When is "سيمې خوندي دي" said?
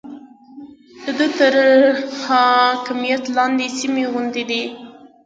3.77-4.63